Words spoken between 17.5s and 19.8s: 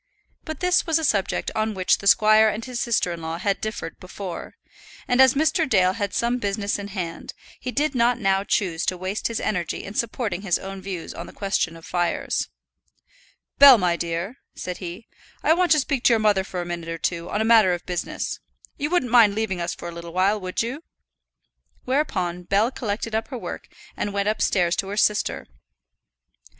of business. You wouldn't mind leaving us